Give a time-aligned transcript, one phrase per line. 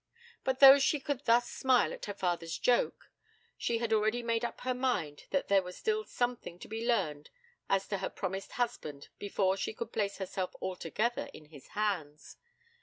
[0.43, 3.11] But though she could thus smile at her father's joke,
[3.55, 7.29] she had already made up her mind that there was still something to be learned
[7.69, 12.37] as to her promised husband before she could place herself altogether in his hands.